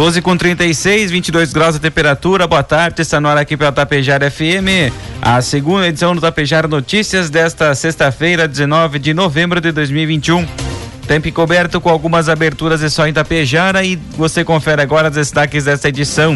12 0.00 0.22
com 0.22 0.34
36, 0.34 1.10
22 1.10 1.52
graus 1.52 1.76
a 1.76 1.78
temperatura. 1.78 2.46
Boa 2.46 2.62
tarde, 2.62 3.02
está 3.02 3.20
no 3.20 3.28
ar 3.28 3.36
aqui 3.36 3.54
pela 3.54 3.70
Tapejara 3.70 4.30
FM. 4.30 4.90
A 5.20 5.42
segunda 5.42 5.86
edição 5.86 6.14
do 6.14 6.22
Tapejara 6.22 6.66
Notícias 6.66 7.28
desta 7.28 7.74
sexta-feira, 7.74 8.48
19 8.48 8.98
de 8.98 9.12
novembro 9.12 9.60
de 9.60 9.70
2021. 9.70 10.48
Tempo 11.06 11.30
coberto 11.32 11.82
com 11.82 11.90
algumas 11.90 12.30
aberturas 12.30 12.80
e 12.80 12.88
só 12.88 13.06
em 13.06 13.12
Tapejara 13.12 13.84
e 13.84 13.96
você 14.16 14.42
confere 14.42 14.80
agora 14.80 15.10
os 15.10 15.16
destaques 15.16 15.64
desta 15.64 15.90
edição. 15.90 16.34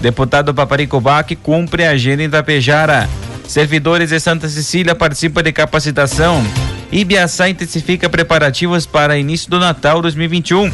Deputado 0.00 0.52
Paparico 0.52 1.00
Bac 1.00 1.36
cumpre 1.36 1.86
a 1.86 1.90
agenda 1.90 2.24
em 2.24 2.28
Tapejara. 2.28 3.08
Servidores 3.46 4.10
de 4.10 4.18
Santa 4.18 4.48
Cecília 4.48 4.96
participam 4.96 5.44
de 5.44 5.52
capacitação. 5.52 6.44
Ibiaçá 6.90 7.48
intensifica 7.48 8.08
preparativos 8.08 8.84
para 8.84 9.16
início 9.16 9.48
do 9.48 9.60
Natal 9.60 10.02
2021. 10.02 10.72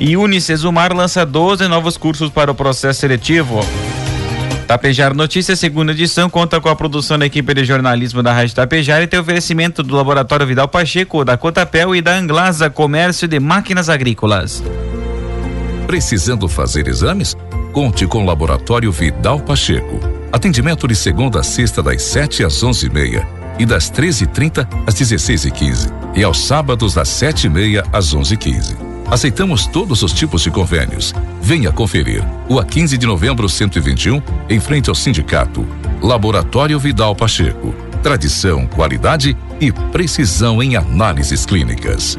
E 0.00 0.16
Unicesumar 0.16 0.92
lança 0.92 1.26
12 1.26 1.66
novos 1.66 1.96
cursos 1.96 2.30
para 2.30 2.50
o 2.50 2.54
processo 2.54 3.00
seletivo. 3.00 3.60
Tapejar 4.66 5.14
Notícias, 5.14 5.58
segunda 5.58 5.92
edição, 5.92 6.28
conta 6.28 6.60
com 6.60 6.68
a 6.68 6.76
produção 6.76 7.18
da 7.18 7.26
equipe 7.26 7.54
de 7.54 7.64
jornalismo 7.64 8.22
da 8.22 8.32
Rádio 8.32 8.54
Tapejar 8.54 9.02
e 9.02 9.06
tem 9.06 9.18
oferecimento 9.18 9.82
do 9.82 9.96
Laboratório 9.96 10.46
Vidal 10.46 10.68
Pacheco, 10.68 11.24
da 11.24 11.36
Cotapel 11.36 11.96
e 11.96 12.02
da 12.02 12.14
Anglasa 12.14 12.68
Comércio 12.68 13.26
de 13.26 13.40
Máquinas 13.40 13.88
Agrícolas. 13.88 14.62
Precisando 15.86 16.46
fazer 16.48 16.86
exames? 16.86 17.34
Conte 17.72 18.06
com 18.06 18.22
o 18.22 18.26
Laboratório 18.26 18.92
Vidal 18.92 19.40
Pacheco. 19.40 19.98
Atendimento 20.30 20.86
de 20.86 20.94
segunda 20.94 21.40
a 21.40 21.42
sexta, 21.42 21.82
das 21.82 22.02
7 22.02 22.44
às 22.44 22.62
11 22.62 22.86
e 22.88 23.62
e 23.62 23.66
das 23.66 23.90
13h30 23.90 24.68
às 24.86 24.94
16h15. 24.94 25.90
E, 26.14 26.20
e 26.20 26.24
aos 26.24 26.46
sábados, 26.46 26.94
das 26.94 27.08
7h30 27.08 27.84
às 27.90 28.14
11h15. 28.14 28.87
Aceitamos 29.10 29.66
todos 29.66 30.02
os 30.02 30.12
tipos 30.12 30.42
de 30.42 30.50
convênios. 30.50 31.14
Venha 31.40 31.72
conferir. 31.72 32.22
O 32.48 32.58
a 32.58 32.64
15 32.64 32.98
de 32.98 33.06
novembro 33.06 33.48
121, 33.48 34.20
em 34.50 34.60
frente 34.60 34.90
ao 34.90 34.94
sindicato. 34.94 35.66
Laboratório 36.02 36.78
Vidal 36.78 37.16
Pacheco. 37.16 37.74
Tradição, 38.02 38.66
qualidade 38.66 39.36
e 39.60 39.72
precisão 39.72 40.62
em 40.62 40.76
análises 40.76 41.46
clínicas. 41.46 42.18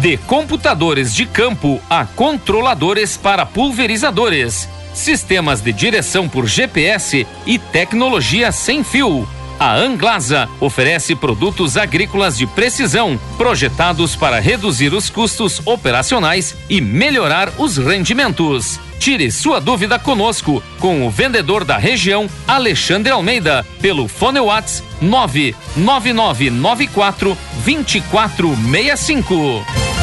De 0.00 0.18
computadores 0.18 1.14
de 1.14 1.24
campo 1.24 1.80
a 1.88 2.04
controladores 2.04 3.16
para 3.16 3.46
pulverizadores, 3.46 4.68
sistemas 4.92 5.62
de 5.62 5.72
direção 5.72 6.28
por 6.28 6.46
GPS 6.46 7.26
e 7.46 7.58
tecnologia 7.58 8.52
sem 8.52 8.84
fio. 8.84 9.26
A 9.58 9.74
Anglasa 9.74 10.48
oferece 10.60 11.16
produtos 11.16 11.78
agrícolas 11.78 12.36
de 12.36 12.46
precisão, 12.46 13.18
projetados 13.38 14.14
para 14.14 14.38
reduzir 14.38 14.92
os 14.92 15.08
custos 15.08 15.62
operacionais 15.64 16.54
e 16.68 16.78
melhorar 16.80 17.50
os 17.58 17.78
rendimentos. 17.78 18.78
Tire 18.98 19.30
sua 19.30 19.60
dúvida 19.60 19.98
conosco 19.98 20.62
com 20.78 21.06
o 21.06 21.10
vendedor 21.10 21.64
da 21.64 21.78
região, 21.78 22.28
Alexandre 22.46 23.12
Almeida, 23.12 23.66
pelo 23.80 24.06
Fone 24.08 24.40
Whats 24.40 24.82
99994 25.00 27.38
2465. 27.64 29.95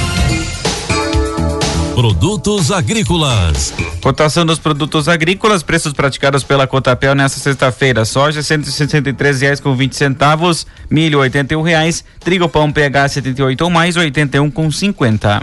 Produtos 1.95 2.71
agrícolas. 2.71 3.71
Cotação 4.01 4.43
dos 4.43 4.57
produtos 4.57 5.07
agrícolas, 5.07 5.61
preços 5.61 5.93
praticados 5.93 6.43
pela 6.43 6.65
Cotapel 6.65 7.13
nesta 7.13 7.39
sexta-feira. 7.39 8.03
Soja 8.03 8.41
vinte 9.75 9.95
centavos, 9.95 10.65
milho 10.89 11.19
oitenta 11.19 11.53
e 11.53 11.57
um 11.57 11.61
reais, 11.61 12.03
trigo 12.19 12.49
pão 12.49 12.71
PH 12.71 13.09
78 13.09 13.61
ou 13.61 13.69
mais 13.69 13.95
com 14.49 14.71
cinquenta. 14.71 15.39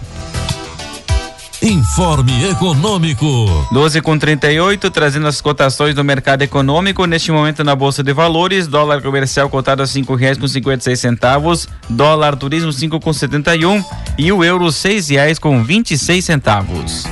Informe 1.63 2.49
Econômico. 2.49 3.27
12 3.71 4.01
com 4.01 4.19
38, 4.19 4.91
trazendo 4.91 5.27
as 5.27 5.43
cotações 5.43 5.95
do 5.95 6.03
mercado 6.03 6.41
econômico. 6.41 7.05
Neste 7.05 7.31
momento 7.31 7.63
na 7.63 7.77
Bolsa 7.77 8.03
de 8.03 8.15
Valores, 8.15 8.67
dólar 8.67 9.03
comercial 9.03 9.51
cotado 9.51 9.83
a 9.83 9.87
cinco 9.87 10.15
reais 10.15 10.39
com 10.39 10.49
cinquenta 10.49 10.81
e 10.81 10.85
seis 10.85 11.01
centavos, 11.01 11.69
dólar 11.87 12.35
turismo 12.37 12.73
cinco 12.73 12.99
com 12.99 13.13
setenta 13.13 13.55
e 13.55 13.67
um 13.67 13.85
e 14.17 14.33
o 14.33 14.43
euro 14.43 14.73
seis 14.73 15.11
reais 15.11 15.39
com 15.39 15.63
vinte 15.63 15.91
e 15.91 15.99
seis 15.99 16.25
centavos. 16.25 17.05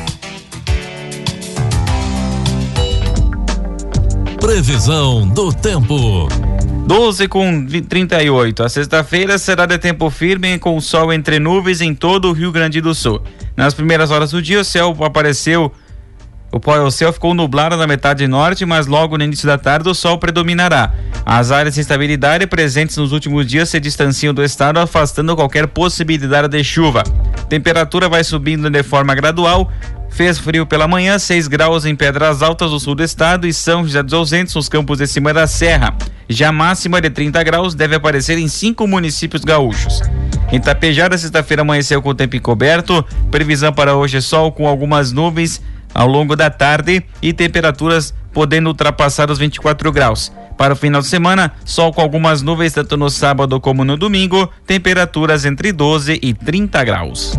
Previsão 4.40 5.28
do 5.28 5.52
tempo. 5.52 6.26
12 6.86 7.28
com 7.28 7.66
38. 7.66 8.62
A 8.62 8.68
sexta-feira 8.70 9.36
será 9.36 9.66
de 9.66 9.76
tempo 9.76 10.08
firme 10.08 10.58
com 10.58 10.80
sol 10.80 11.12
entre 11.12 11.38
nuvens 11.38 11.82
em 11.82 11.94
todo 11.94 12.30
o 12.30 12.32
Rio 12.32 12.50
Grande 12.50 12.80
do 12.80 12.94
Sul. 12.94 13.20
Nas 13.58 13.74
primeiras 13.74 14.12
horas 14.12 14.30
do 14.30 14.40
dia, 14.40 14.60
o 14.60 14.64
céu 14.64 14.96
apareceu. 15.02 15.72
O 16.52 16.90
céu 16.92 17.12
ficou 17.12 17.34
nublado 17.34 17.76
na 17.76 17.88
metade 17.88 18.24
norte, 18.28 18.64
mas 18.64 18.86
logo 18.86 19.18
no 19.18 19.24
início 19.24 19.48
da 19.48 19.58
tarde 19.58 19.88
o 19.88 19.94
sol 19.96 20.16
predominará. 20.16 20.94
As 21.26 21.50
áreas 21.50 21.74
de 21.74 21.80
instabilidade 21.80 22.46
presentes 22.46 22.96
nos 22.96 23.10
últimos 23.10 23.44
dias 23.48 23.68
se 23.68 23.80
distanciam 23.80 24.32
do 24.32 24.44
estado, 24.44 24.78
afastando 24.78 25.34
qualquer 25.34 25.66
possibilidade 25.66 26.46
de 26.46 26.62
chuva. 26.62 27.02
Temperatura 27.48 28.08
vai 28.08 28.22
subindo 28.22 28.70
de 28.70 28.82
forma 28.84 29.12
gradual, 29.12 29.72
Fez 30.10 30.38
frio 30.38 30.64
pela 30.64 30.88
manhã, 30.88 31.18
6 31.18 31.48
graus 31.48 31.84
em 31.84 31.94
Pedras 31.94 32.42
Altas, 32.42 32.70
do 32.70 32.80
sul 32.80 32.94
do 32.94 33.04
estado, 33.04 33.46
e 33.46 33.52
São 33.52 33.84
José 33.84 34.02
dos 34.02 34.14
Ausentes, 34.14 34.54
nos 34.54 34.68
campos 34.68 34.98
de 34.98 35.06
cima 35.06 35.34
da 35.34 35.46
serra. 35.46 35.94
Já 36.28 36.50
máxima 36.50 37.00
de 37.00 37.10
30 37.10 37.42
graus 37.44 37.74
deve 37.74 37.94
aparecer 37.94 38.38
em 38.38 38.48
cinco 38.48 38.86
municípios 38.86 39.44
gaúchos. 39.44 40.00
Em 40.50 40.60
Tapejara, 40.60 41.16
sexta-feira 41.18 41.62
amanheceu 41.62 42.00
com 42.00 42.10
o 42.10 42.14
tempo 42.14 42.36
encoberto. 42.36 43.04
Previsão 43.30 43.72
para 43.72 43.94
hoje 43.94 44.16
é 44.16 44.20
sol 44.20 44.50
com 44.50 44.66
algumas 44.66 45.12
nuvens 45.12 45.60
ao 45.94 46.06
longo 46.06 46.36
da 46.36 46.48
tarde 46.50 47.04
e 47.20 47.32
temperaturas 47.32 48.14
podendo 48.32 48.68
ultrapassar 48.68 49.30
os 49.30 49.38
24 49.38 49.90
graus. 49.92 50.32
Para 50.56 50.72
o 50.72 50.76
final 50.76 51.00
de 51.00 51.06
semana, 51.06 51.52
sol 51.64 51.92
com 51.92 52.00
algumas 52.00 52.42
nuvens 52.42 52.72
tanto 52.72 52.96
no 52.96 53.10
sábado 53.10 53.60
como 53.60 53.84
no 53.84 53.96
domingo, 53.96 54.50
temperaturas 54.66 55.44
entre 55.44 55.72
12 55.72 56.18
e 56.22 56.34
30 56.34 56.84
graus. 56.84 57.38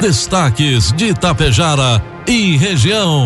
Destaques 0.00 0.92
de 0.92 1.06
Itapejara 1.06 2.02
e 2.26 2.56
região. 2.56 3.24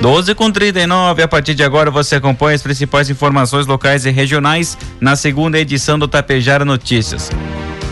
12 0.00 0.34
com 0.36 0.50
39. 0.50 1.22
A 1.22 1.28
partir 1.28 1.54
de 1.54 1.64
agora 1.64 1.90
você 1.90 2.16
acompanha 2.16 2.54
as 2.54 2.62
principais 2.62 3.10
informações 3.10 3.66
locais 3.66 4.06
e 4.06 4.10
regionais 4.10 4.78
na 5.00 5.16
segunda 5.16 5.58
edição 5.58 5.98
do 5.98 6.06
Tapejara 6.06 6.64
Notícias. 6.64 7.30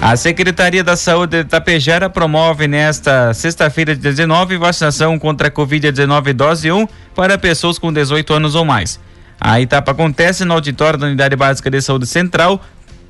A 0.00 0.14
Secretaria 0.16 0.84
da 0.84 0.94
Saúde 0.94 1.42
de 1.42 1.44
Tapejara 1.44 2.08
promove 2.08 2.68
nesta 2.68 3.34
sexta-feira, 3.34 3.94
19, 3.94 4.56
vacinação 4.56 5.18
contra 5.18 5.48
a 5.48 5.50
Covid-19 5.50 6.32
dose 6.32 6.70
1 6.70 6.86
para 7.14 7.36
pessoas 7.38 7.78
com 7.78 7.92
18 7.92 8.34
anos 8.34 8.54
ou 8.54 8.64
mais. 8.64 9.00
A 9.40 9.60
etapa 9.60 9.90
acontece 9.90 10.44
no 10.44 10.54
auditório 10.54 10.98
da 10.98 11.06
Unidade 11.06 11.34
Básica 11.34 11.70
de 11.70 11.80
Saúde 11.80 12.06
Central. 12.06 12.62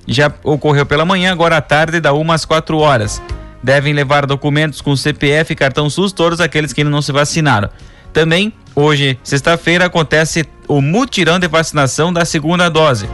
Já 0.06 0.32
ocorreu 0.43 0.87
pela 0.87 1.04
manhã, 1.04 1.32
agora 1.32 1.56
à 1.56 1.60
tarde, 1.60 2.00
da 2.00 2.14
1 2.14 2.32
às 2.32 2.44
4 2.44 2.78
horas 2.78 3.20
devem 3.62 3.93
levar 3.93 4.26
documentos 4.26 4.81
com 4.81 4.94
CPF 4.94 5.52
e 5.52 5.56
cartão 5.56 5.90
SUS, 5.90 6.12
todos 6.12 6.40
aqueles 6.40 6.72
que 6.72 6.82
ainda 6.82 6.90
não 6.90 7.02
se 7.02 7.10
vacinaram. 7.10 7.69
Também, 8.12 8.52
hoje, 8.76 9.19
sexta-feira, 9.25 9.87
acontece 9.87 10.44
o 10.69 10.81
mutirão 10.81 11.40
de 11.40 11.49
vacinação 11.49 12.12
da 12.12 12.25
segunda 12.25 12.69
dose. 12.69 13.08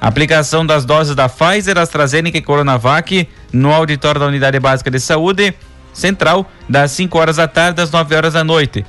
Aplicação 0.00 0.64
das 0.64 0.84
doses 0.84 1.16
da 1.16 1.28
Pfizer, 1.28 1.76
AstraZeneca 1.78 2.38
e 2.38 2.42
Coronavac 2.42 3.28
no 3.52 3.72
auditório 3.72 4.20
da 4.20 4.26
Unidade 4.26 4.60
Básica 4.60 4.90
de 4.90 5.00
Saúde 5.00 5.54
Central, 5.92 6.48
das 6.68 6.92
5 6.92 7.18
horas 7.18 7.36
da 7.36 7.48
tarde 7.48 7.80
às 7.80 7.90
9 7.90 8.14
horas 8.14 8.34
da 8.34 8.44
noite. 8.44 8.84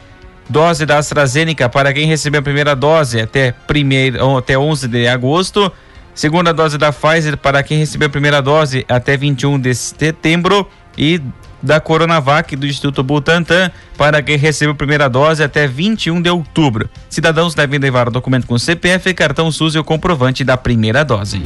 dose 0.48 0.86
da 0.86 0.98
AstraZeneca 0.98 1.70
para 1.70 1.94
quem 1.94 2.08
recebeu 2.08 2.40
a 2.40 2.44
primeira 2.44 2.76
dose 2.76 3.22
até, 3.22 3.52
primeiro, 3.52 4.38
até 4.38 4.58
11 4.58 4.88
de 4.88 5.08
agosto. 5.08 5.72
Segunda 6.14 6.54
dose 6.54 6.78
da 6.78 6.92
Pfizer 6.92 7.38
para 7.38 7.64
quem 7.64 7.78
recebeu 7.80 8.08
a 8.08 8.12
primeira 8.12 8.42
dose 8.42 8.86
até 8.90 9.16
21 9.16 9.60
de 9.60 9.74
setembro. 9.74 10.68
E 11.00 11.22
da 11.62 11.80
Coronavac 11.80 12.56
do 12.56 12.68
Instituto 12.68 13.02
Butantan 13.02 13.72
para 13.98 14.22
quem 14.22 14.38
recebeu 14.38 14.74
a 14.74 14.76
primeira 14.76 15.10
dose 15.10 15.44
até 15.44 15.66
21 15.66 16.22
de 16.22 16.30
outubro. 16.30 16.90
Cidadãos 17.10 17.56
devem 17.56 17.80
levar 17.80 18.08
o 18.08 18.12
documento 18.12 18.46
com 18.46 18.60
CPF, 18.60 19.14
cartão 19.14 19.52
SUS 19.52 19.76
e 19.76 19.80
o 19.80 19.84
comprovante 19.84 20.44
da 20.44 20.58
primeira 20.58 21.04
dose. 21.04 21.42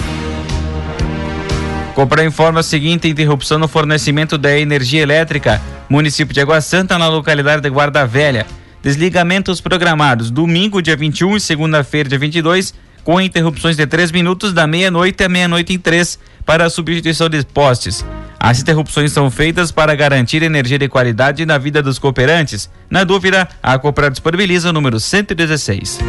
Comprar 1.96 2.26
informa 2.26 2.62
a 2.62 2.64
seguinte 2.64 3.08
interrupção 3.08 3.60
no 3.60 3.68
fornecimento 3.68 4.38
da 4.38 4.58
energia 4.58 5.04
elétrica. 5.04 5.62
Município 5.88 6.34
de 6.34 6.42
Água 6.42 6.60
Santa, 6.60 6.98
na 6.98 7.08
localidade 7.08 7.62
de 7.62 7.70
Guarda 7.70 8.06
Velha. 8.06 8.48
Desligamentos 8.82 9.62
programados 9.62 10.32
domingo, 10.32 10.82
dia 10.82 10.96
21 10.96 11.38
e 11.38 11.40
segunda-feira, 11.40 12.10
dia 12.10 12.18
22, 12.18 12.74
com 13.04 13.20
interrupções 13.20 13.76
de 13.76 13.86
3 13.86 14.12
minutos 14.12 14.54
da 14.54 14.66
meia-noite 14.66 15.24
à 15.24 15.30
meia-noite 15.30 15.74
em 15.74 15.80
3 15.80 16.18
para 16.46 16.66
a 16.66 16.70
substituição 16.70 17.30
de 17.30 17.44
postes. 17.46 18.06
As 18.40 18.60
interrupções 18.60 19.12
são 19.12 19.32
feitas 19.32 19.72
para 19.72 19.96
garantir 19.96 20.44
energia 20.44 20.78
de 20.78 20.90
qualidade 20.90 21.46
na 21.46 21.58
vida 21.58 21.82
dos 21.82 21.98
cooperantes. 21.98 22.70
Na 22.90 23.04
dúvida, 23.04 23.48
a 23.62 23.78
Copra 23.80 24.12
disponibiliza 24.12 24.70
o 24.70 24.74
número 24.74 25.00
116. 25.00 26.00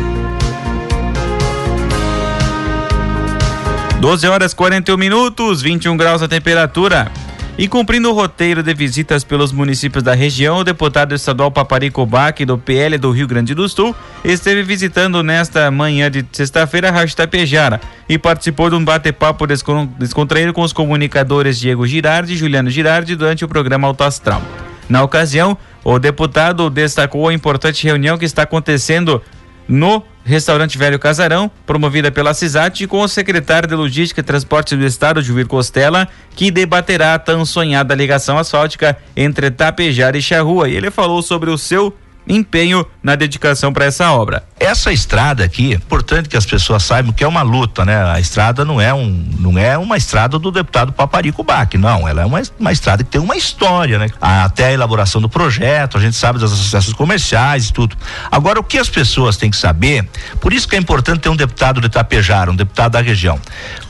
12 4.00 4.26
horas 4.26 4.52
41 4.52 4.96
minutos, 4.96 5.62
21 5.62 5.96
graus 5.96 6.22
a 6.22 6.28
temperatura. 6.28 7.10
E 7.56 7.68
cumprindo 7.68 8.10
o 8.10 8.12
roteiro 8.12 8.64
de 8.64 8.74
visitas 8.74 9.22
pelos 9.22 9.52
municípios 9.52 10.02
da 10.02 10.12
região, 10.12 10.58
o 10.58 10.64
deputado 10.64 11.14
estadual 11.14 11.52
Paparico 11.52 12.04
Bac, 12.04 12.44
do 12.44 12.58
PL 12.58 12.98
do 12.98 13.12
Rio 13.12 13.28
Grande 13.28 13.54
do 13.54 13.68
Sul, 13.68 13.94
esteve 14.24 14.64
visitando 14.64 15.22
nesta 15.22 15.70
manhã 15.70 16.10
de 16.10 16.26
sexta-feira 16.32 16.88
a 16.88 16.90
Rádio 16.90 17.14
Tapejara 17.14 17.80
e 18.08 18.18
participou 18.18 18.70
de 18.70 18.74
um 18.74 18.84
bate-papo 18.84 19.46
descontraído 19.46 20.52
com 20.52 20.62
os 20.62 20.72
comunicadores 20.72 21.60
Diego 21.60 21.86
Girardi 21.86 22.32
e 22.32 22.36
Juliano 22.36 22.70
Girardi 22.70 23.14
durante 23.14 23.44
o 23.44 23.48
programa 23.48 23.86
Alto 23.86 24.02
Astral. 24.02 24.42
Na 24.88 25.04
ocasião, 25.04 25.56
o 25.84 25.96
deputado 26.00 26.68
destacou 26.68 27.28
a 27.28 27.34
importante 27.34 27.86
reunião 27.86 28.18
que 28.18 28.24
está 28.24 28.42
acontecendo 28.42 29.22
no 29.68 30.02
Restaurante 30.24 30.78
Velho 30.78 30.98
Casarão, 30.98 31.50
promovida 31.66 32.10
pela 32.10 32.32
CISAT, 32.32 32.86
com 32.86 33.00
o 33.00 33.08
secretário 33.08 33.68
de 33.68 33.74
Logística 33.74 34.20
e 34.20 34.24
Transporte 34.24 34.74
do 34.74 34.84
Estado, 34.84 35.20
Juir 35.20 35.46
Costela, 35.46 36.08
que 36.34 36.50
debaterá 36.50 37.14
a 37.14 37.18
tão 37.18 37.44
sonhada 37.44 37.94
ligação 37.94 38.38
asfáltica 38.38 38.96
entre 39.14 39.50
Tapejara 39.50 40.16
e 40.16 40.22
Charrua. 40.22 40.68
E 40.68 40.76
ele 40.76 40.90
falou 40.90 41.20
sobre 41.20 41.50
o 41.50 41.58
seu 41.58 41.94
empenho 42.26 42.86
na 43.02 43.14
dedicação 43.14 43.72
para 43.72 43.84
essa 43.84 44.10
obra. 44.12 44.44
Essa 44.58 44.92
estrada 44.92 45.44
aqui, 45.44 45.72
é 45.72 45.76
importante 45.76 46.28
que 46.28 46.36
as 46.36 46.46
pessoas 46.46 46.82
saibam 46.82 47.12
que 47.12 47.22
é 47.22 47.28
uma 47.28 47.42
luta, 47.42 47.84
né? 47.84 48.02
A 48.04 48.18
estrada 48.18 48.64
não 48.64 48.80
é 48.80 48.94
um, 48.94 49.28
não 49.38 49.58
é 49.58 49.76
uma 49.76 49.96
estrada 49.96 50.38
do 50.38 50.50
deputado 50.50 50.92
Paparico 50.92 51.42
Bac, 51.42 51.76
não, 51.76 52.08
ela 52.08 52.22
é 52.22 52.24
uma, 52.24 52.40
uma 52.58 52.72
estrada 52.72 53.04
que 53.04 53.10
tem 53.10 53.20
uma 53.20 53.36
história, 53.36 53.98
né? 53.98 54.08
Até 54.20 54.66
a 54.66 54.72
elaboração 54.72 55.20
do 55.20 55.28
projeto, 55.28 55.98
a 55.98 56.00
gente 56.00 56.16
sabe 56.16 56.38
das 56.38 56.52
associações 56.52 56.94
comerciais 56.94 57.68
e 57.68 57.72
tudo. 57.72 57.96
Agora 58.30 58.58
o 58.58 58.64
que 58.64 58.78
as 58.78 58.88
pessoas 58.88 59.36
têm 59.36 59.50
que 59.50 59.56
saber, 59.56 60.08
por 60.40 60.52
isso 60.52 60.66
que 60.66 60.76
é 60.76 60.78
importante 60.78 61.20
ter 61.20 61.28
um 61.28 61.36
deputado 61.36 61.80
de 61.80 61.86
Itapejara, 61.86 62.50
um 62.50 62.56
deputado 62.56 62.92
da 62.92 63.00
região. 63.00 63.38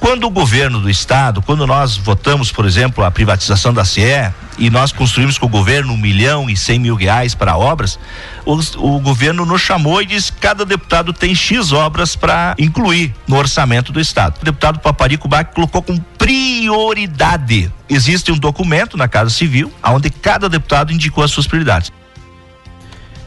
Quando 0.01 0.25
o 0.25 0.31
governo 0.31 0.81
do 0.81 0.91
estado, 0.91 1.41
quando 1.41 1.67
nós 1.67 1.97
votamos, 1.97 2.51
por 2.51 2.65
exemplo, 2.65 3.05
a 3.05 3.11
privatização 3.11 3.73
da 3.73 3.85
CE, 3.85 4.33
e 4.59 4.71
nós 4.71 4.93
construímos 4.93 5.39
com 5.39 5.47
o 5.47 5.49
governo 5.49 5.93
um 5.93 5.97
milhão 5.97 6.49
e 6.49 6.57
cem 6.57 6.79
mil 6.79 6.95
reais 6.95 7.35
para 7.35 7.57
obras, 7.57 7.99
o, 8.45 8.55
o 8.79 9.01
governo 9.01 9.45
nos 9.45 9.61
chamou 9.61 10.01
e 10.03 10.07
disse 10.07 10.33
que 10.33 10.41
cada 10.41 10.65
deputado 10.65 11.13
tem 11.13 11.35
X 11.35 11.73
obras 11.73 12.17
para 12.17 12.55
incluir 12.59 13.15
no 13.27 13.37
orçamento 13.37 13.93
do 13.93 14.01
Estado. 14.01 14.39
O 14.41 14.45
deputado 14.45 14.79
Paparico 14.79 15.29
Bach 15.29 15.53
colocou 15.53 15.83
com 15.83 15.97
prioridade. 15.97 17.73
Existe 17.89 18.33
um 18.33 18.39
documento 18.39 18.97
na 18.97 19.09
Casa 19.09 19.31
Civil, 19.31 19.73
onde 19.83 20.11
cada 20.11 20.49
deputado 20.49 20.93
indicou 20.93 21.23
as 21.23 21.31
suas 21.31 21.47
prioridades. 21.47 21.93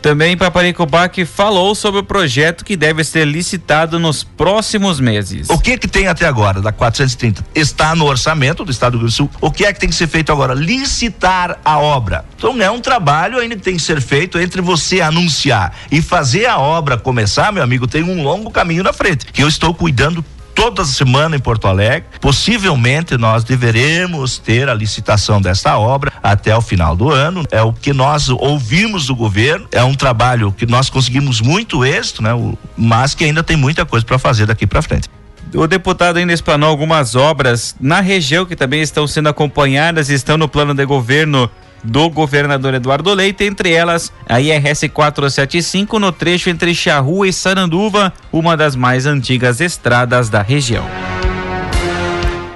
Também 0.02 0.38
Paparicobac 0.38 1.26
falou 1.26 1.74
sobre 1.76 2.00
o 2.02 2.04
projeto 2.04 2.64
que 2.64 2.78
deve 2.78 3.04
ser 3.04 3.26
licitado 3.26 4.00
nos 4.00 4.24
próximos 4.24 5.00
meses. 5.00 5.50
O 5.50 5.58
que 5.58 5.78
que 5.78 5.88
tem 5.88 6.08
até 6.08 6.26
agora 6.26 6.62
da 6.62 6.72
430? 6.72 7.46
Está 7.56 7.96
no 7.96 8.06
orçamento 8.06 8.64
do 8.64 8.72
Estado 8.72 8.94
do 8.94 9.00
Rio 9.00 9.08
do 9.08 9.12
Sul. 9.12 9.30
O 9.42 9.52
que 9.52 9.66
é 9.66 9.74
que 9.74 9.80
tem 9.80 9.90
que 9.90 9.96
ser 9.96 10.08
feito 10.08 10.32
agora? 10.32 10.54
Licitar 10.54 11.60
a 11.64 11.80
obra. 11.80 12.26
Então 12.38 12.62
é 12.62 12.70
um 12.70 12.80
trabalho 12.80 13.40
ainda 13.40 13.56
que 13.56 13.62
tem 13.62 13.76
que 13.76 13.82
ser 13.82 14.02
feito 14.02 14.40
entre 14.40 14.62
você 14.62 15.02
anunciar 15.02 15.76
e 15.92 16.02
fazer 16.02 16.46
a 16.46 16.58
obra 16.58 16.98
começar, 16.98 17.52
meu 17.52 17.64
amigo, 17.64 17.88
tem 17.88 18.04
um 18.04 18.24
longo 18.24 18.52
caminho 18.52 18.84
na 18.84 18.94
frente. 18.94 19.26
Que 19.26 19.44
eu 19.44 19.48
estou 19.48 19.74
cuidando 19.74 20.24
toda 20.58 20.84
semana 20.84 21.36
em 21.36 21.40
Porto 21.40 21.68
Alegre. 21.68 22.10
Possivelmente 22.20 23.16
nós 23.16 23.44
deveremos 23.44 24.40
ter 24.40 24.68
a 24.68 24.74
licitação 24.74 25.40
desta 25.40 25.78
obra 25.78 26.12
até 26.22 26.58
o 26.58 26.62
final 26.62 26.96
do 26.96 27.12
ano. 27.12 27.46
É 27.52 27.62
o 27.62 27.72
que 27.72 27.94
nós 27.94 28.28
ouvimos 28.28 29.06
do 29.06 29.16
governo. 29.16 29.68
É 29.72 29.84
um 29.84 29.94
trabalho 29.94 30.52
que 30.52 30.66
nós 30.66 30.90
conseguimos 30.90 31.40
muito 31.40 31.86
êxito, 31.86 32.24
né? 32.24 32.32
Mas 32.76 33.14
que 33.14 33.24
ainda 33.24 33.44
tem 33.44 33.56
muita 33.56 33.86
coisa 33.86 34.04
para 34.04 34.18
fazer 34.18 34.48
daqui 34.48 34.66
para 34.66 34.82
frente. 34.82 35.08
O 35.54 35.68
deputado 35.68 36.18
ainda 36.18 36.34
explanou 36.34 36.68
algumas 36.68 37.16
obras 37.16 37.76
na 37.80 38.02
região 38.02 38.44
que 38.44 38.56
também 38.56 38.82
estão 38.82 39.06
sendo 39.06 39.30
acompanhadas 39.30 40.10
e 40.10 40.16
estão 40.16 40.38
no 40.38 40.50
plano 40.50 40.74
de 40.74 40.84
governo 40.86 41.50
do 41.84 42.10
governador 42.10 42.74
Eduardo 42.74 43.14
Leite, 43.14 43.44
entre 43.44 43.72
elas 43.72 44.12
a 44.28 44.40
IRS 44.42 44.90
475 44.90 46.00
no 46.00 46.12
trecho 46.12 46.50
entre 46.50 46.74
Charrua 46.74 47.28
e 47.28 47.34
Saranduva, 47.34 48.14
uma 48.32 48.58
das 48.58 48.76
mais 48.76 49.06
antigas 49.06 49.62
estradas 49.62 50.30
da 50.30 50.42
região. 50.42 50.86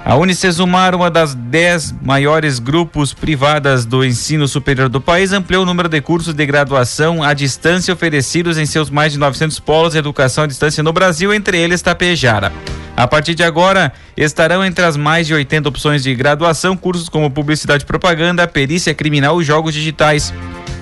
A 0.03 0.15
Unicesumar, 0.15 0.95
uma 0.95 1.09
das 1.09 1.35
dez 1.35 1.93
maiores 2.01 2.59
grupos 2.59 3.13
privadas 3.13 3.85
do 3.85 4.03
ensino 4.03 4.47
superior 4.47 4.89
do 4.89 4.99
país, 4.99 5.31
ampliou 5.31 5.63
o 5.63 5.65
número 5.65 5.87
de 5.87 6.01
cursos 6.01 6.33
de 6.33 6.45
graduação 6.45 7.23
à 7.23 7.33
distância 7.33 7.93
oferecidos 7.93 8.57
em 8.57 8.65
seus 8.65 8.89
mais 8.89 9.13
de 9.13 9.19
900 9.19 9.59
polos 9.59 9.93
de 9.93 9.99
educação 9.99 10.43
à 10.43 10.47
distância 10.47 10.83
no 10.83 10.91
Brasil, 10.91 11.33
entre 11.33 11.57
eles 11.57 11.81
Tapejara. 11.81 12.51
A 12.95 13.07
partir 13.07 13.33
de 13.33 13.43
agora, 13.43 13.91
estarão 14.15 14.63
entre 14.63 14.85
as 14.85 14.97
mais 14.97 15.25
de 15.25 15.33
80 15.33 15.69
opções 15.69 16.03
de 16.03 16.13
graduação 16.13 16.75
cursos 16.75 17.09
como 17.09 17.31
publicidade 17.31 17.83
e 17.83 17.87
propaganda, 17.87 18.47
perícia 18.47 18.93
criminal 18.93 19.41
e 19.41 19.45
jogos 19.45 19.73
digitais. 19.73 20.33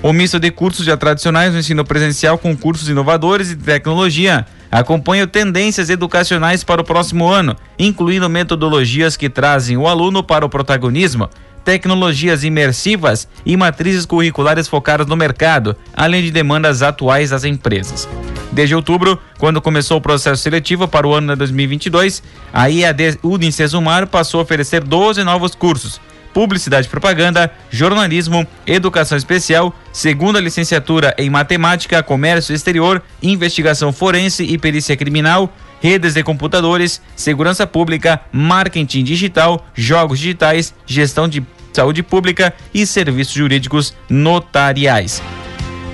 O 0.02 0.12
misto 0.12 0.40
de 0.40 0.50
cursos 0.50 0.84
já 0.84 0.96
tradicionais 0.96 1.52
no 1.52 1.58
ensino 1.58 1.84
presencial 1.84 2.38
com 2.38 2.56
cursos 2.56 2.88
inovadores 2.88 3.50
e 3.50 3.56
tecnologia 3.56 4.46
acompanha 4.70 5.26
tendências 5.26 5.90
educacionais 5.90 6.62
para 6.62 6.80
o 6.80 6.84
próximo 6.84 7.28
ano, 7.28 7.56
incluindo 7.78 8.28
metodologias 8.28 9.16
que 9.16 9.28
trazem 9.28 9.76
o 9.76 9.86
aluno 9.86 10.22
para 10.22 10.46
o 10.46 10.48
protagonismo, 10.48 11.28
tecnologias 11.64 12.44
imersivas 12.44 13.28
e 13.44 13.56
matrizes 13.56 14.06
curriculares 14.06 14.68
focadas 14.68 15.06
no 15.06 15.16
mercado, 15.16 15.76
além 15.94 16.22
de 16.22 16.30
demandas 16.30 16.82
atuais 16.82 17.30
das 17.30 17.44
empresas. 17.44 18.08
Desde 18.52 18.74
outubro, 18.74 19.18
quando 19.38 19.60
começou 19.60 19.98
o 19.98 20.00
processo 20.00 20.42
seletivo 20.42 20.88
para 20.88 21.06
o 21.06 21.14
ano 21.14 21.32
de 21.32 21.38
2022, 21.38 22.22
a 22.52 22.68
IAD 22.68 23.18
Unicesumar 23.22 24.06
passou 24.06 24.40
a 24.40 24.42
oferecer 24.42 24.82
12 24.82 25.22
novos 25.22 25.54
cursos, 25.54 26.00
Publicidade 26.32 26.86
e 26.86 26.90
Propaganda, 26.90 27.50
Jornalismo, 27.70 28.46
Educação 28.66 29.18
Especial, 29.18 29.74
segunda 29.92 30.40
licenciatura 30.40 31.14
em 31.18 31.28
Matemática, 31.28 32.02
Comércio 32.02 32.54
Exterior, 32.54 33.02
Investigação 33.22 33.92
Forense 33.92 34.44
e 34.44 34.56
Perícia 34.56 34.96
Criminal, 34.96 35.52
Redes 35.80 36.14
de 36.14 36.22
Computadores, 36.22 37.00
Segurança 37.16 37.66
Pública, 37.66 38.20
Marketing 38.30 39.02
Digital, 39.02 39.66
Jogos 39.74 40.18
Digitais, 40.18 40.74
Gestão 40.86 41.26
de 41.28 41.44
Saúde 41.72 42.02
Pública 42.02 42.52
e 42.74 42.86
Serviços 42.86 43.34
Jurídicos 43.34 43.94
Notariais. 44.08 45.22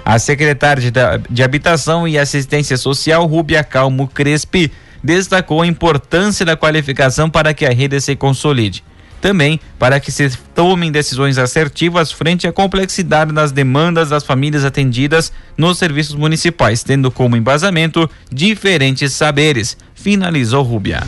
A 0.06 0.20
secretária 0.20 0.92
de, 0.92 0.92
de 1.30 1.44
Habitação 1.44 2.08
e 2.08 2.18
Assistência 2.18 2.78
Social, 2.78 3.26
Rúbia 3.26 3.64
Calmo 3.64 4.08
Crespi, 4.08 4.72
destacou 5.06 5.62
a 5.62 5.68
importância 5.68 6.46
da 6.46 6.58
qualificação 6.58 7.30
para 7.30 7.54
que 7.54 7.66
a 7.66 7.72
rede 7.72 8.02
se 8.02 8.16
consolide 8.16 8.84
também 9.26 9.60
para 9.80 10.00
que 10.00 10.12
se 10.12 10.30
tomem 10.54 10.92
decisões 10.92 11.40
assertivas 11.40 12.12
frente 12.12 12.48
à 12.48 12.54
complexidade 12.54 13.34
das 13.34 13.52
demandas 13.52 14.10
das 14.10 14.24
famílias 14.24 14.64
atendidas 14.64 15.34
nos 15.58 15.80
serviços 15.80 16.14
municipais, 16.14 16.84
tendo 16.84 17.10
como 17.10 17.36
embasamento 17.36 18.08
diferentes 18.32 19.14
saberes, 19.14 19.76
finalizou 19.96 20.62
Rubia. 20.62 21.02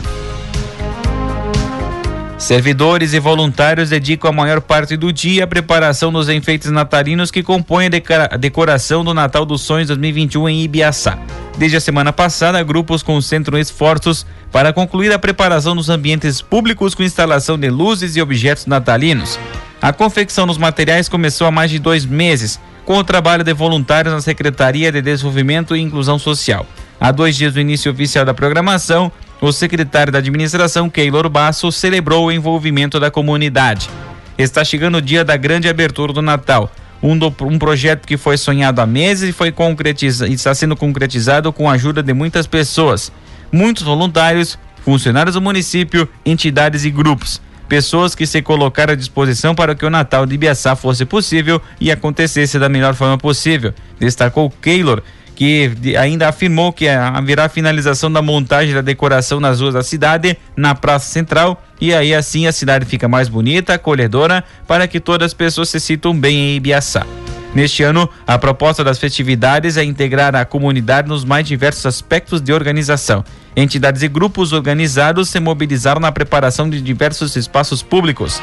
Servidores 2.38 3.14
e 3.14 3.18
voluntários 3.18 3.90
dedicam 3.90 4.30
a 4.30 4.32
maior 4.32 4.60
parte 4.60 4.96
do 4.96 5.12
dia 5.12 5.42
à 5.42 5.46
preparação 5.46 6.12
dos 6.12 6.28
enfeites 6.28 6.70
natalinos 6.70 7.32
que 7.32 7.42
compõem 7.42 7.88
a 7.88 8.36
decoração 8.36 9.04
do 9.04 9.12
Natal 9.12 9.44
dos 9.44 9.62
Sonhos 9.62 9.88
2021 9.88 10.48
em 10.48 10.62
Ibiaçá. 10.62 11.18
Desde 11.58 11.76
a 11.76 11.80
semana 11.80 12.12
passada, 12.12 12.62
grupos 12.62 13.02
concentram 13.02 13.58
esforços 13.58 14.24
para 14.52 14.72
concluir 14.72 15.12
a 15.12 15.18
preparação 15.18 15.74
dos 15.74 15.90
ambientes 15.90 16.40
públicos 16.40 16.94
com 16.94 17.02
instalação 17.02 17.58
de 17.58 17.68
luzes 17.68 18.14
e 18.14 18.22
objetos 18.22 18.66
natalinos. 18.66 19.36
A 19.82 19.92
confecção 19.92 20.46
dos 20.46 20.58
materiais 20.58 21.08
começou 21.08 21.48
há 21.48 21.50
mais 21.50 21.72
de 21.72 21.80
dois 21.80 22.06
meses, 22.06 22.60
com 22.84 22.96
o 22.98 23.04
trabalho 23.04 23.42
de 23.42 23.52
voluntários 23.52 24.14
na 24.14 24.20
Secretaria 24.20 24.92
de 24.92 25.02
Desenvolvimento 25.02 25.74
e 25.74 25.80
Inclusão 25.80 26.20
Social. 26.20 26.64
Há 27.00 27.12
dois 27.12 27.36
dias 27.36 27.54
do 27.54 27.60
início 27.60 27.92
oficial 27.92 28.24
da 28.24 28.34
programação, 28.34 29.12
o 29.40 29.52
secretário 29.52 30.12
da 30.12 30.18
administração, 30.18 30.90
Keylor 30.90 31.28
Basso, 31.28 31.70
celebrou 31.70 32.26
o 32.26 32.32
envolvimento 32.32 32.98
da 32.98 33.08
comunidade. 33.08 33.88
Está 34.36 34.64
chegando 34.64 34.98
o 34.98 35.02
dia 35.02 35.24
da 35.24 35.36
grande 35.36 35.68
abertura 35.68 36.12
do 36.12 36.20
Natal. 36.20 36.72
Um, 37.00 37.16
do, 37.16 37.32
um 37.42 37.56
projeto 37.56 38.04
que 38.04 38.16
foi 38.16 38.36
sonhado 38.36 38.80
há 38.80 38.86
meses 38.86 39.30
e 39.30 39.32
foi 39.32 39.52
concretizado, 39.52 40.32
está 40.32 40.52
sendo 40.52 40.74
concretizado 40.74 41.52
com 41.52 41.70
a 41.70 41.74
ajuda 41.74 42.02
de 42.02 42.12
muitas 42.12 42.44
pessoas, 42.48 43.12
muitos 43.52 43.84
voluntários, 43.84 44.58
funcionários 44.84 45.34
do 45.34 45.40
município, 45.40 46.08
entidades 46.26 46.84
e 46.84 46.90
grupos. 46.90 47.40
Pessoas 47.68 48.16
que 48.16 48.26
se 48.26 48.42
colocaram 48.42 48.94
à 48.94 48.96
disposição 48.96 49.54
para 49.54 49.76
que 49.76 49.86
o 49.86 49.90
Natal 49.90 50.26
de 50.26 50.34
Ibiaçá 50.34 50.74
fosse 50.74 51.04
possível 51.04 51.62
e 51.80 51.92
acontecesse 51.92 52.58
da 52.58 52.68
melhor 52.68 52.94
forma 52.94 53.18
possível, 53.18 53.72
destacou 54.00 54.50
Keylor, 54.50 55.02
que 55.38 55.70
ainda 55.96 56.28
afirmou 56.28 56.72
que 56.72 56.88
haverá 56.88 57.48
finalização 57.48 58.10
da 58.10 58.20
montagem 58.20 58.74
da 58.74 58.80
decoração 58.80 59.38
nas 59.38 59.60
ruas 59.60 59.74
da 59.74 59.84
cidade, 59.84 60.36
na 60.56 60.74
Praça 60.74 61.12
Central, 61.12 61.62
e 61.80 61.94
aí 61.94 62.12
assim 62.12 62.48
a 62.48 62.50
cidade 62.50 62.84
fica 62.84 63.06
mais 63.06 63.28
bonita, 63.28 63.74
acolhedora, 63.74 64.42
para 64.66 64.88
que 64.88 64.98
todas 64.98 65.26
as 65.26 65.34
pessoas 65.34 65.68
se 65.68 65.78
sintam 65.78 66.12
bem 66.12 66.36
em 66.36 66.56
Ibiaçá. 66.56 67.06
Neste 67.54 67.84
ano, 67.84 68.10
a 68.26 68.36
proposta 68.36 68.82
das 68.82 68.98
festividades 68.98 69.76
é 69.76 69.84
integrar 69.84 70.34
a 70.34 70.44
comunidade 70.44 71.08
nos 71.08 71.24
mais 71.24 71.46
diversos 71.46 71.86
aspectos 71.86 72.40
de 72.40 72.52
organização. 72.52 73.24
Entidades 73.54 74.02
e 74.02 74.08
grupos 74.08 74.52
organizados 74.52 75.28
se 75.28 75.38
mobilizaram 75.38 76.00
na 76.00 76.10
preparação 76.10 76.68
de 76.68 76.80
diversos 76.80 77.36
espaços 77.36 77.80
públicos. 77.80 78.42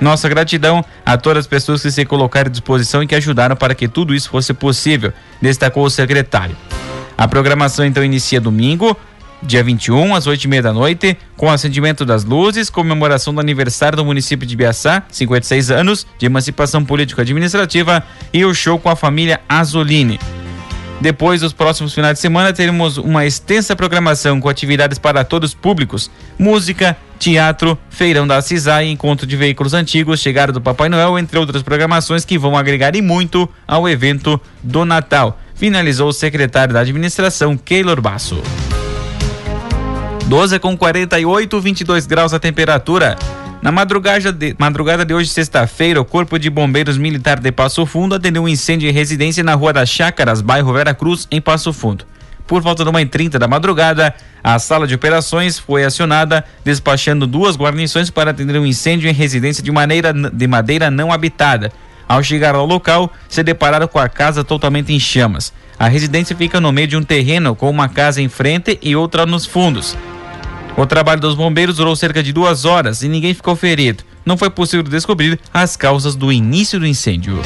Nossa 0.00 0.28
gratidão 0.28 0.84
a 1.04 1.16
todas 1.16 1.42
as 1.42 1.46
pessoas 1.46 1.82
que 1.82 1.90
se 1.90 2.04
colocaram 2.04 2.48
à 2.48 2.50
disposição 2.50 3.02
e 3.02 3.06
que 3.06 3.14
ajudaram 3.14 3.56
para 3.56 3.74
que 3.74 3.88
tudo 3.88 4.14
isso 4.14 4.28
fosse 4.28 4.52
possível, 4.52 5.12
destacou 5.40 5.84
o 5.84 5.90
secretário. 5.90 6.56
A 7.16 7.28
programação 7.28 7.84
então 7.84 8.04
inicia 8.04 8.40
domingo, 8.40 8.96
dia 9.42 9.62
21, 9.62 10.14
às 10.14 10.26
8 10.26 10.44
e 10.44 10.48
meia 10.48 10.62
da 10.62 10.72
noite, 10.72 11.16
com 11.36 11.50
acendimento 11.50 12.04
das 12.04 12.24
luzes, 12.24 12.68
comemoração 12.70 13.32
do 13.32 13.40
aniversário 13.40 13.96
do 13.96 14.04
município 14.04 14.46
de 14.46 14.56
Biaçá, 14.56 15.04
56 15.10 15.70
anos 15.70 16.06
de 16.18 16.26
emancipação 16.26 16.84
político-administrativa, 16.84 18.02
e 18.32 18.44
o 18.44 18.54
show 18.54 18.78
com 18.78 18.88
a 18.88 18.96
família 18.96 19.40
Azoline. 19.48 20.18
Depois, 21.04 21.42
dos 21.42 21.52
próximos 21.52 21.92
finais 21.92 22.14
de 22.14 22.20
semana, 22.20 22.50
teremos 22.50 22.96
uma 22.96 23.26
extensa 23.26 23.76
programação 23.76 24.40
com 24.40 24.48
atividades 24.48 24.98
para 24.98 25.22
todos 25.22 25.50
os 25.50 25.54
públicos: 25.54 26.10
música, 26.38 26.96
teatro, 27.18 27.78
feirão 27.90 28.26
da 28.26 28.40
CISAI, 28.40 28.88
encontro 28.88 29.26
de 29.26 29.36
veículos 29.36 29.74
antigos, 29.74 30.18
chegada 30.18 30.50
do 30.50 30.62
Papai 30.62 30.88
Noel, 30.88 31.18
entre 31.18 31.38
outras 31.38 31.62
programações 31.62 32.24
que 32.24 32.38
vão 32.38 32.56
agregar 32.56 32.96
e 32.96 33.02
muito 33.02 33.46
ao 33.68 33.86
evento 33.86 34.40
do 34.62 34.86
Natal. 34.86 35.38
Finalizou 35.54 36.08
o 36.08 36.12
secretário 36.12 36.72
da 36.72 36.80
administração, 36.80 37.54
Keylor 37.54 38.00
Basso. 38.00 38.42
12 40.24 40.58
com 40.58 40.74
48, 40.74 41.60
22 41.60 42.06
graus 42.06 42.32
a 42.32 42.38
temperatura. 42.38 43.18
Na 43.64 43.72
madrugada 43.72 44.30
de, 44.30 44.54
madrugada 44.58 45.06
de 45.06 45.14
hoje, 45.14 45.30
sexta-feira, 45.30 45.98
o 45.98 46.04
Corpo 46.04 46.38
de 46.38 46.50
Bombeiros 46.50 46.98
Militar 46.98 47.40
de 47.40 47.50
Passo 47.50 47.86
Fundo 47.86 48.14
atendeu 48.14 48.42
um 48.42 48.48
incêndio 48.48 48.90
em 48.90 48.92
residência 48.92 49.42
na 49.42 49.54
Rua 49.54 49.72
das 49.72 49.88
Chácaras, 49.88 50.42
bairro 50.42 50.70
Vera 50.74 50.92
Cruz, 50.92 51.26
em 51.30 51.40
Passo 51.40 51.72
Fundo. 51.72 52.04
Por 52.46 52.60
volta 52.60 52.84
de 52.84 52.90
uma 52.90 53.00
e 53.00 53.06
trinta 53.06 53.38
da 53.38 53.48
madrugada, 53.48 54.14
a 54.42 54.58
sala 54.58 54.86
de 54.86 54.94
operações 54.94 55.58
foi 55.58 55.82
acionada, 55.82 56.44
despachando 56.62 57.26
duas 57.26 57.56
guarnições 57.56 58.10
para 58.10 58.32
atender 58.32 58.58
um 58.58 58.66
incêndio 58.66 59.08
em 59.08 59.14
residência 59.14 59.62
de, 59.62 59.72
maneira, 59.72 60.12
de 60.12 60.46
madeira 60.46 60.90
não 60.90 61.10
habitada. 61.10 61.72
Ao 62.06 62.22
chegar 62.22 62.54
ao 62.54 62.66
local, 62.66 63.10
se 63.30 63.42
depararam 63.42 63.88
com 63.88 63.98
a 63.98 64.10
casa 64.10 64.44
totalmente 64.44 64.92
em 64.92 65.00
chamas. 65.00 65.54
A 65.78 65.88
residência 65.88 66.36
fica 66.36 66.60
no 66.60 66.70
meio 66.70 66.88
de 66.88 66.98
um 66.98 67.02
terreno 67.02 67.56
com 67.56 67.70
uma 67.70 67.88
casa 67.88 68.20
em 68.20 68.28
frente 68.28 68.78
e 68.82 68.94
outra 68.94 69.24
nos 69.24 69.46
fundos. 69.46 69.96
O 70.76 70.84
trabalho 70.84 71.20
dos 71.20 71.36
bombeiros 71.36 71.76
durou 71.76 71.94
cerca 71.94 72.22
de 72.22 72.32
duas 72.32 72.64
horas 72.64 73.02
e 73.02 73.08
ninguém 73.08 73.32
ficou 73.32 73.54
ferido. 73.54 74.02
Não 74.26 74.36
foi 74.36 74.50
possível 74.50 74.82
descobrir 74.82 75.38
as 75.52 75.76
causas 75.76 76.16
do 76.16 76.32
início 76.32 76.80
do 76.80 76.86
incêndio. 76.86 77.40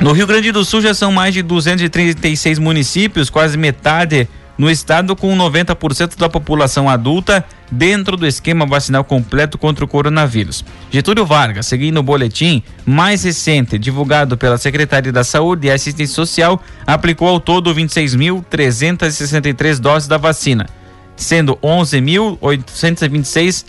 No 0.00 0.12
Rio 0.12 0.28
Grande 0.28 0.52
do 0.52 0.64
Sul 0.64 0.80
já 0.80 0.94
são 0.94 1.10
mais 1.10 1.34
de 1.34 1.42
236 1.42 2.60
municípios, 2.60 3.28
quase 3.28 3.58
metade 3.58 4.28
no 4.58 4.68
estado, 4.68 5.14
com 5.14 5.36
90% 5.36 6.18
da 6.18 6.28
população 6.28 6.90
adulta 6.90 7.44
dentro 7.70 8.16
do 8.16 8.26
esquema 8.26 8.66
vacinal 8.66 9.04
completo 9.04 9.56
contra 9.56 9.84
o 9.84 9.88
coronavírus. 9.88 10.64
Getúlio 10.90 11.24
Vargas, 11.24 11.66
seguindo 11.66 11.98
o 11.98 12.02
boletim 12.02 12.64
mais 12.84 13.22
recente 13.22 13.78
divulgado 13.78 14.36
pela 14.36 14.58
Secretaria 14.58 15.12
da 15.12 15.22
Saúde 15.22 15.68
e 15.68 15.70
Assistência 15.70 16.16
Social, 16.16 16.60
aplicou 16.84 17.28
ao 17.28 17.38
todo 17.38 17.72
26.363 17.72 19.78
doses 19.78 20.08
da 20.08 20.16
vacina, 20.16 20.66
sendo 21.14 21.54
11.826 21.56 23.66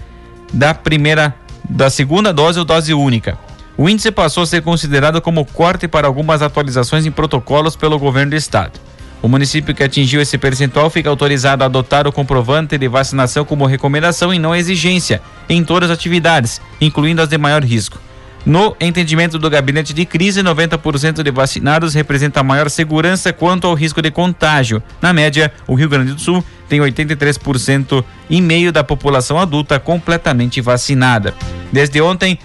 da 0.52 0.74
primeira, 0.74 1.36
da 1.70 1.92
segunda 1.92 2.34
dose 2.34 2.58
ou 2.58 2.66
dose 2.66 2.96
única. 2.96 3.38
O 3.78 3.88
índice 3.88 4.12
passou 4.12 4.42
a 4.44 4.46
ser 4.46 4.62
considerado 4.62 5.22
como 5.22 5.46
corte 5.46 5.88
para 5.88 6.06
algumas 6.08 6.42
atualizações 6.42 7.06
em 7.06 7.12
protocolos 7.12 7.78
pelo 7.78 7.98
governo 7.98 8.32
do 8.32 8.36
estado. 8.36 8.78
O 9.22 9.28
município 9.28 9.76
que 9.76 9.84
atingiu 9.84 10.22
esse 10.22 10.38
percentual 10.38 10.90
fica 10.90 11.10
autorizado 11.10 11.64
a 11.64 11.66
adotar 11.66 12.08
o 12.08 12.12
comprovante 12.12 12.78
de 12.78 12.88
vacinação 12.88 13.44
como 13.44 13.66
recomendação 13.66 14.34
e 14.34 14.40
não 14.40 14.56
exigência 14.56 15.22
em 15.50 15.64
todas 15.64 15.90
as 15.90 15.98
atividades, 15.98 16.62
incluindo 16.80 17.22
as 17.22 17.28
de 17.28 17.38
maior 17.38 17.64
risco. 17.64 18.00
No 18.46 18.76
entendimento 18.80 19.38
do 19.38 19.50
gabinete 19.50 19.94
de 19.94 20.06
crise, 20.06 20.42
90% 20.42 21.22
de 21.22 21.32
vacinados 21.32 21.94
representa 21.94 22.42
maior 22.42 22.70
segurança 22.70 23.34
quanto 23.34 23.68
ao 23.68 23.74
risco 23.74 24.02
de 24.02 24.10
contágio. 24.10 24.82
Na 25.02 25.12
média, 25.12 25.52
o 25.68 25.76
Rio 25.76 25.90
Grande 25.90 26.14
do 26.14 26.22
Sul 26.22 26.44
tem 26.70 26.80
83% 26.80 28.04
e 28.30 28.42
meio 28.42 28.72
da 28.72 28.84
população 28.84 29.38
adulta 29.38 29.80
completamente 29.80 30.62
vacinada. 30.62 31.34
Desde 31.72 32.00
ontem, 32.02 32.40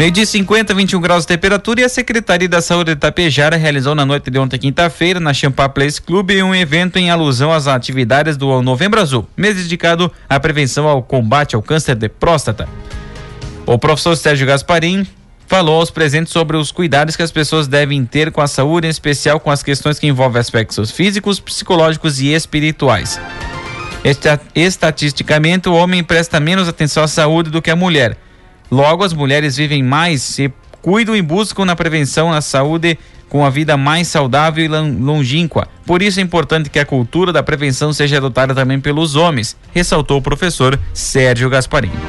Meio 0.00 0.12
dia 0.12 0.24
50, 0.24 0.72
21 0.72 0.98
graus 0.98 1.24
de 1.24 1.28
temperatura 1.28 1.82
e 1.82 1.84
a 1.84 1.88
Secretaria 1.90 2.48
da 2.48 2.62
Saúde 2.62 2.92
de 2.92 2.96
Itapejara 2.96 3.58
realizou 3.58 3.94
na 3.94 4.06
noite 4.06 4.30
de 4.30 4.38
ontem, 4.38 4.58
quinta-feira, 4.58 5.20
na 5.20 5.34
Champá 5.34 5.68
Place 5.68 6.00
Club, 6.00 6.30
um 6.42 6.54
evento 6.54 6.98
em 6.98 7.10
alusão 7.10 7.52
às 7.52 7.66
atividades 7.66 8.34
do 8.38 8.62
Novembro 8.62 8.98
Azul, 8.98 9.28
mês 9.36 9.56
dedicado 9.56 10.10
à 10.26 10.40
prevenção 10.40 10.88
ao 10.88 11.02
combate 11.02 11.54
ao 11.54 11.60
câncer 11.60 11.96
de 11.96 12.08
próstata. 12.08 12.66
O 13.66 13.78
professor 13.78 14.16
Sérgio 14.16 14.46
Gasparim 14.46 15.06
falou 15.46 15.78
aos 15.78 15.90
presentes 15.90 16.32
sobre 16.32 16.56
os 16.56 16.72
cuidados 16.72 17.14
que 17.14 17.22
as 17.22 17.30
pessoas 17.30 17.68
devem 17.68 18.02
ter 18.06 18.32
com 18.32 18.40
a 18.40 18.46
saúde, 18.46 18.86
em 18.86 18.90
especial 18.90 19.38
com 19.38 19.50
as 19.50 19.62
questões 19.62 19.98
que 19.98 20.06
envolvem 20.06 20.40
aspectos 20.40 20.90
físicos, 20.90 21.38
psicológicos 21.38 22.20
e 22.20 22.28
espirituais. 22.28 23.20
Estatisticamente, 24.54 25.68
o 25.68 25.74
homem 25.74 26.02
presta 26.02 26.40
menos 26.40 26.68
atenção 26.68 27.02
à 27.02 27.06
saúde 27.06 27.50
do 27.50 27.60
que 27.60 27.70
a 27.70 27.76
mulher. 27.76 28.16
Logo, 28.70 29.04
as 29.04 29.12
mulheres 29.12 29.56
vivem 29.56 29.82
mais, 29.82 30.22
se 30.22 30.52
cuidam 30.80 31.16
e 31.16 31.22
buscam 31.22 31.64
na 31.64 31.76
prevenção 31.76 32.32
a 32.32 32.40
saúde 32.40 32.98
com 33.28 33.44
a 33.44 33.50
vida 33.50 33.76
mais 33.76 34.08
saudável 34.08 34.64
e 34.64 34.68
longínqua. 34.68 35.68
Por 35.86 36.02
isso 36.02 36.18
é 36.18 36.22
importante 36.22 36.68
que 36.68 36.78
a 36.78 36.84
cultura 36.84 37.32
da 37.32 37.42
prevenção 37.42 37.92
seja 37.92 38.16
adotada 38.16 38.54
também 38.54 38.80
pelos 38.80 39.14
homens, 39.14 39.56
ressaltou 39.72 40.18
o 40.18 40.22
professor 40.22 40.78
Sérgio 40.92 41.48
Gasparini. 41.48 42.00